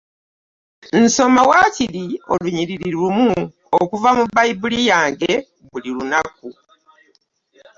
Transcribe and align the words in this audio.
Nsoma 1.03 1.41
wakiri 1.49 2.03
olunyiriri 2.31 2.87
lumu 2.95 3.31
okuva 3.81 4.09
mu 4.17 4.25
Bayibuli 4.35 4.79
yange 4.91 5.31
buli 5.69 5.89
lunaku. 5.97 6.47